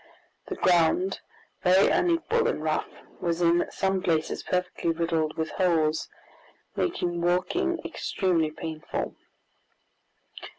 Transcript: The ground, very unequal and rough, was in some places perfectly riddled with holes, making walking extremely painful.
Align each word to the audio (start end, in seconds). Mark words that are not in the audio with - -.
The 0.47 0.55
ground, 0.55 1.19
very 1.61 1.89
unequal 1.89 2.47
and 2.47 2.63
rough, 2.63 2.89
was 3.19 3.39
in 3.43 3.69
some 3.69 4.01
places 4.01 4.41
perfectly 4.41 4.89
riddled 4.89 5.37
with 5.37 5.51
holes, 5.51 6.09
making 6.75 7.21
walking 7.21 7.77
extremely 7.85 8.49
painful. 8.49 9.15